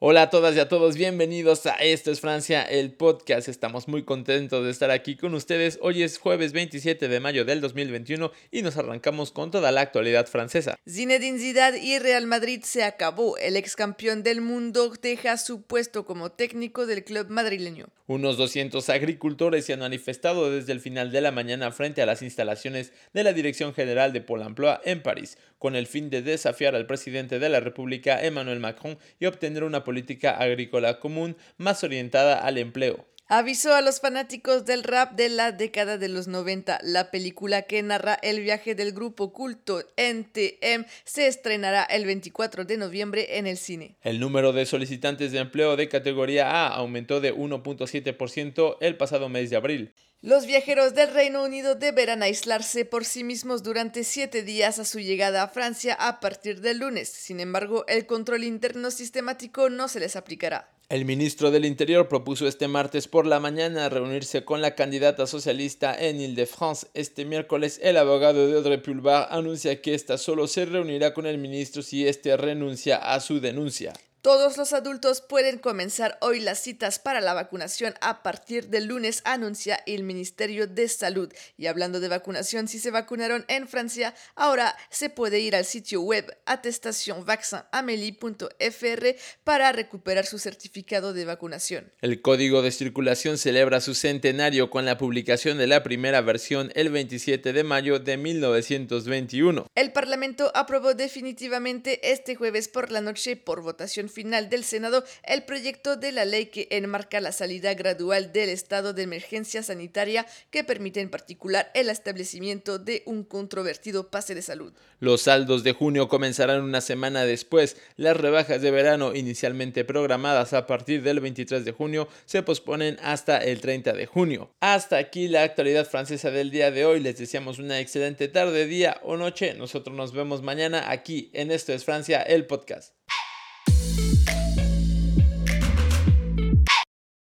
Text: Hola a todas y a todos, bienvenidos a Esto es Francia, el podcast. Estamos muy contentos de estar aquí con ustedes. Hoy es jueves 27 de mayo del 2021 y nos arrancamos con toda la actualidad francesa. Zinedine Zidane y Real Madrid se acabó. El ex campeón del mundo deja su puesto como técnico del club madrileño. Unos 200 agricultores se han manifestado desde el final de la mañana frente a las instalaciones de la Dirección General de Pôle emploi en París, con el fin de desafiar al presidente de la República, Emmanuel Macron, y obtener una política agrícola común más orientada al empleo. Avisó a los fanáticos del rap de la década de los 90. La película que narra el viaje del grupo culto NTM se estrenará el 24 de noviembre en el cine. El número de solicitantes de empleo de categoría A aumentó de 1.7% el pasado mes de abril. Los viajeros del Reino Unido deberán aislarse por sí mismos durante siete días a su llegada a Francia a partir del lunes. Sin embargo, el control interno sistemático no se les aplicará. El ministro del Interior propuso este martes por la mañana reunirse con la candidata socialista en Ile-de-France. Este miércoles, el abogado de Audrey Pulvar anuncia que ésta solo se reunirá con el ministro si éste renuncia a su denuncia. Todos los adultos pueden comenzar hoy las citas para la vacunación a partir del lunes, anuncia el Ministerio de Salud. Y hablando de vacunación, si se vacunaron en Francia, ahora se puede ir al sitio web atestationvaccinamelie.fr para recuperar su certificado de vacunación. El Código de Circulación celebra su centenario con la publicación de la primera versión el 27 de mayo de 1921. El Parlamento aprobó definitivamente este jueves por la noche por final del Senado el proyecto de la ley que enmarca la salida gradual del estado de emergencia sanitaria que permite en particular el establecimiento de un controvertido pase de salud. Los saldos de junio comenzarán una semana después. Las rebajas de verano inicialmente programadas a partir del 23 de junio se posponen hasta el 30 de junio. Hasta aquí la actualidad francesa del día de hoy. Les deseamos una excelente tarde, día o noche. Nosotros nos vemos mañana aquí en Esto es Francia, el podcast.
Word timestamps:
Hola 0.00 0.22
a 0.22 0.30
todas 0.30 0.54
y 0.54 0.60
a 0.60 0.68
todos, 0.68 0.96
bienvenidos 0.96 1.66
a 1.66 1.72
Esto 1.72 2.12
es 2.12 2.20
Francia, 2.20 2.62
el 2.62 2.92
podcast. 2.92 3.48
Estamos 3.48 3.88
muy 3.88 4.04
contentos 4.04 4.64
de 4.64 4.70
estar 4.70 4.92
aquí 4.92 5.16
con 5.16 5.34
ustedes. 5.34 5.76
Hoy 5.82 6.04
es 6.04 6.18
jueves 6.18 6.52
27 6.52 7.08
de 7.08 7.18
mayo 7.18 7.44
del 7.44 7.60
2021 7.60 8.30
y 8.52 8.62
nos 8.62 8.76
arrancamos 8.76 9.32
con 9.32 9.50
toda 9.50 9.72
la 9.72 9.80
actualidad 9.80 10.28
francesa. 10.28 10.78
Zinedine 10.88 11.40
Zidane 11.40 11.78
y 11.84 11.98
Real 11.98 12.28
Madrid 12.28 12.62
se 12.62 12.84
acabó. 12.84 13.36
El 13.38 13.56
ex 13.56 13.74
campeón 13.74 14.22
del 14.22 14.40
mundo 14.40 14.92
deja 15.02 15.36
su 15.36 15.62
puesto 15.62 16.06
como 16.06 16.30
técnico 16.30 16.86
del 16.86 17.02
club 17.02 17.26
madrileño. 17.30 17.88
Unos 18.06 18.38
200 18.38 18.88
agricultores 18.90 19.66
se 19.66 19.74
han 19.74 19.80
manifestado 19.80 20.50
desde 20.50 20.72
el 20.72 20.80
final 20.80 21.10
de 21.10 21.20
la 21.20 21.30
mañana 21.32 21.72
frente 21.72 22.00
a 22.00 22.06
las 22.06 22.22
instalaciones 22.22 22.92
de 23.12 23.22
la 23.22 23.34
Dirección 23.34 23.74
General 23.74 24.14
de 24.14 24.22
Pôle 24.22 24.44
emploi 24.44 24.76
en 24.84 25.02
París, 25.02 25.36
con 25.58 25.76
el 25.76 25.86
fin 25.86 26.08
de 26.08 26.22
desafiar 26.22 26.74
al 26.74 26.86
presidente 26.86 27.38
de 27.38 27.48
la 27.50 27.60
República, 27.60 28.24
Emmanuel 28.24 28.60
Macron, 28.60 28.96
y 29.20 29.26
obtener 29.26 29.62
una 29.62 29.84
política 29.88 30.32
agrícola 30.32 31.00
común 31.00 31.34
más 31.56 31.82
orientada 31.82 32.44
al 32.46 32.58
empleo. 32.58 33.06
Avisó 33.30 33.74
a 33.74 33.82
los 33.82 34.00
fanáticos 34.00 34.64
del 34.64 34.82
rap 34.82 35.12
de 35.12 35.28
la 35.28 35.52
década 35.52 35.98
de 35.98 36.08
los 36.08 36.28
90. 36.28 36.78
La 36.82 37.10
película 37.10 37.60
que 37.60 37.82
narra 37.82 38.14
el 38.22 38.40
viaje 38.40 38.74
del 38.74 38.92
grupo 38.92 39.34
culto 39.34 39.82
NTM 39.98 40.86
se 41.04 41.26
estrenará 41.26 41.84
el 41.84 42.06
24 42.06 42.64
de 42.64 42.78
noviembre 42.78 43.36
en 43.36 43.46
el 43.46 43.58
cine. 43.58 43.96
El 44.00 44.18
número 44.18 44.54
de 44.54 44.64
solicitantes 44.64 45.30
de 45.30 45.40
empleo 45.40 45.76
de 45.76 45.90
categoría 45.90 46.48
A 46.50 46.68
aumentó 46.68 47.20
de 47.20 47.34
1.7% 47.34 48.78
el 48.80 48.96
pasado 48.96 49.28
mes 49.28 49.50
de 49.50 49.56
abril. 49.56 49.92
Los 50.22 50.46
viajeros 50.46 50.94
del 50.94 51.12
Reino 51.12 51.44
Unido 51.44 51.74
deberán 51.74 52.22
aislarse 52.22 52.86
por 52.86 53.04
sí 53.04 53.24
mismos 53.24 53.62
durante 53.62 54.04
siete 54.04 54.42
días 54.42 54.78
a 54.78 54.86
su 54.86 55.00
llegada 55.00 55.42
a 55.42 55.48
Francia 55.48 55.92
a 55.92 56.20
partir 56.20 56.62
del 56.62 56.78
lunes. 56.78 57.10
Sin 57.10 57.40
embargo, 57.40 57.84
el 57.88 58.06
control 58.06 58.44
interno 58.44 58.90
sistemático 58.90 59.68
no 59.68 59.86
se 59.88 60.00
les 60.00 60.16
aplicará. 60.16 60.70
El 60.90 61.04
ministro 61.04 61.50
del 61.50 61.66
Interior 61.66 62.08
propuso 62.08 62.48
este 62.48 62.66
martes 62.66 63.08
por 63.08 63.26
la 63.26 63.40
mañana 63.40 63.90
reunirse 63.90 64.46
con 64.46 64.62
la 64.62 64.74
candidata 64.74 65.26
socialista 65.26 65.94
en 65.94 66.18
Ile-de-France. 66.18 66.86
Este 66.94 67.26
miércoles, 67.26 67.78
el 67.82 67.98
abogado 67.98 68.46
de 68.46 68.56
Audrey 68.56 68.78
Pulvar 68.78 69.28
anuncia 69.30 69.82
que 69.82 69.92
ésta 69.92 70.16
solo 70.16 70.46
se 70.46 70.64
reunirá 70.64 71.12
con 71.12 71.26
el 71.26 71.36
ministro 71.36 71.82
si 71.82 72.08
éste 72.08 72.34
renuncia 72.38 72.96
a 72.96 73.20
su 73.20 73.38
denuncia. 73.38 73.92
Todos 74.20 74.56
los 74.56 74.72
adultos 74.72 75.20
pueden 75.20 75.58
comenzar 75.58 76.18
hoy 76.20 76.40
las 76.40 76.58
citas 76.58 76.98
para 76.98 77.20
la 77.20 77.34
vacunación 77.34 77.94
a 78.00 78.24
partir 78.24 78.66
del 78.66 78.86
lunes, 78.86 79.22
anuncia 79.24 79.80
el 79.86 80.02
Ministerio 80.02 80.66
de 80.66 80.88
Salud. 80.88 81.32
Y 81.56 81.66
hablando 81.66 82.00
de 82.00 82.08
vacunación, 82.08 82.66
si 82.66 82.80
se 82.80 82.90
vacunaron 82.90 83.44
en 83.46 83.68
Francia, 83.68 84.16
ahora 84.34 84.74
se 84.90 85.08
puede 85.08 85.38
ir 85.38 85.54
al 85.54 85.64
sitio 85.64 86.00
web 86.00 86.36
atestationvaccinamelie.fr 86.46 89.06
para 89.44 89.70
recuperar 89.70 90.26
su 90.26 90.40
certificado 90.40 91.12
de 91.12 91.24
vacunación. 91.24 91.92
El 92.00 92.20
Código 92.20 92.60
de 92.60 92.72
Circulación 92.72 93.38
celebra 93.38 93.80
su 93.80 93.94
centenario 93.94 94.68
con 94.68 94.84
la 94.84 94.98
publicación 94.98 95.58
de 95.58 95.68
la 95.68 95.84
primera 95.84 96.22
versión 96.22 96.72
el 96.74 96.90
27 96.90 97.52
de 97.52 97.62
mayo 97.62 98.00
de 98.00 98.16
1921. 98.16 99.68
El 99.76 99.92
Parlamento 99.92 100.50
aprobó 100.56 100.94
definitivamente 100.94 102.10
este 102.10 102.34
jueves 102.34 102.66
por 102.66 102.90
la 102.90 103.00
noche 103.00 103.36
por 103.36 103.62
final 104.08 104.48
del 104.48 104.64
Senado 104.64 105.04
el 105.24 105.44
proyecto 105.44 105.96
de 105.96 106.12
la 106.12 106.24
ley 106.24 106.46
que 106.46 106.68
enmarca 106.70 107.20
la 107.20 107.32
salida 107.32 107.74
gradual 107.74 108.32
del 108.32 108.48
estado 108.50 108.92
de 108.92 109.02
emergencia 109.02 109.62
sanitaria 109.62 110.26
que 110.50 110.64
permite 110.64 111.00
en 111.00 111.10
particular 111.10 111.70
el 111.74 111.88
establecimiento 111.88 112.78
de 112.78 113.02
un 113.06 113.24
controvertido 113.24 114.10
pase 114.10 114.34
de 114.34 114.42
salud. 114.42 114.72
Los 115.00 115.22
saldos 115.22 115.62
de 115.64 115.72
junio 115.72 116.08
comenzarán 116.08 116.62
una 116.62 116.80
semana 116.80 117.24
después. 117.24 117.76
Las 117.96 118.16
rebajas 118.16 118.60
de 118.60 118.70
verano 118.70 119.14
inicialmente 119.14 119.84
programadas 119.84 120.52
a 120.52 120.66
partir 120.66 121.02
del 121.02 121.20
23 121.20 121.64
de 121.64 121.72
junio 121.72 122.08
se 122.24 122.42
posponen 122.42 122.98
hasta 123.02 123.38
el 123.38 123.60
30 123.60 123.92
de 123.92 124.06
junio. 124.06 124.50
Hasta 124.60 124.96
aquí 124.96 125.28
la 125.28 125.42
actualidad 125.42 125.88
francesa 125.88 126.30
del 126.30 126.50
día 126.50 126.70
de 126.70 126.84
hoy. 126.84 127.00
Les 127.00 127.18
deseamos 127.18 127.58
una 127.58 127.80
excelente 127.80 128.28
tarde, 128.28 128.66
día 128.66 129.00
o 129.02 129.16
noche. 129.16 129.54
Nosotros 129.54 129.96
nos 129.96 130.12
vemos 130.12 130.42
mañana 130.42 130.90
aquí 130.90 131.30
en 131.32 131.50
Esto 131.50 131.72
es 131.72 131.84
Francia, 131.84 132.22
el 132.22 132.46
podcast. 132.46 132.97